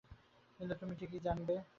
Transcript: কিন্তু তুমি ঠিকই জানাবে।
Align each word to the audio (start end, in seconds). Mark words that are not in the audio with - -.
কিন্তু 0.59 0.73
তুমি 0.75 0.93
ঠিকই 0.95 1.19
জানাবে। 1.19 1.55